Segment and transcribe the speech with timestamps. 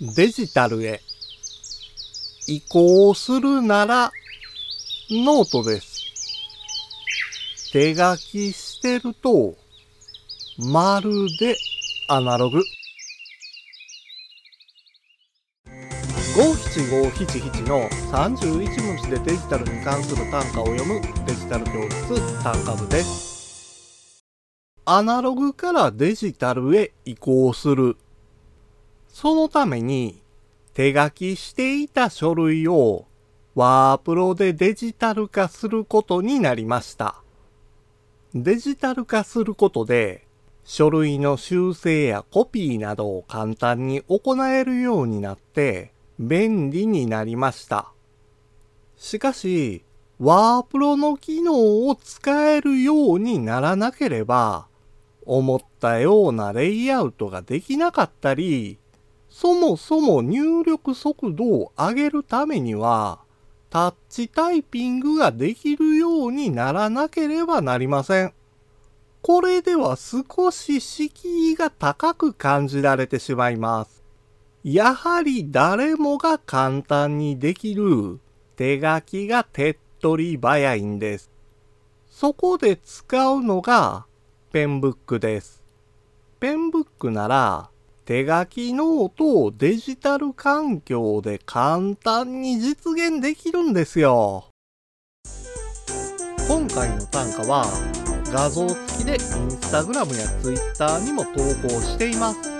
[0.00, 1.00] デジタルへ
[2.48, 4.10] 移行するなら
[5.10, 6.00] ノートです。
[7.72, 9.54] 手書きしてると
[10.58, 11.54] まるで
[12.08, 12.62] アナログ。
[16.36, 24.24] 五七五七七の31文字でデジタルに関する短歌を読むデジタル教室短歌部です。
[24.86, 27.98] アナログからデジタルへ移行する。
[29.12, 30.22] そのために
[30.74, 33.04] 手書きしていた書類を
[33.54, 37.16] ワープロでデジタル化することになりました。
[38.34, 40.26] デジタル化することで
[40.64, 47.92] 書類の修正やコピーなどを簡単に行えるようになって便利になりました。
[48.96, 49.84] しかし、
[50.18, 54.68] ワープロの機能を使えるようにならなければ、
[55.26, 58.78] 思ったようなレイアウトができなかったり、
[59.32, 63.20] そもそも入力速度を上げるためには、
[63.70, 68.34] タッチタイピングができるようにならなければなりません。
[69.22, 74.04] これでは少し敷居が高く感じられてしまいます。
[74.62, 78.20] やはり誰もが簡単にできる
[78.56, 81.30] 手書きが手っ取り早いんです。
[82.10, 84.04] そこで使うのが
[84.52, 85.64] Penbook です。
[86.38, 87.71] Penbook なら
[88.04, 94.46] 手書きノートをデジタル環境で簡単に実現できるんですよ。
[96.48, 97.64] 今回の短歌は
[98.32, 99.18] 画像付きでイン
[99.52, 101.30] スタグラムやツイッターにも投
[101.62, 102.50] 稿しています。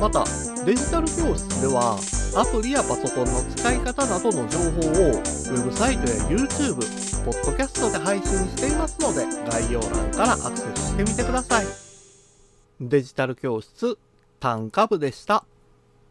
[0.00, 0.24] また、
[0.64, 1.96] デジタル教室では
[2.34, 6.74] アプリやパソコンの使い方などの情報をウェブサイトや YouTube、
[7.24, 11.66] ポッドキャストで配信していますので概要欄からアクセスしてみてください。
[12.80, 13.96] デジタル教室
[14.40, 15.44] 単価部でした。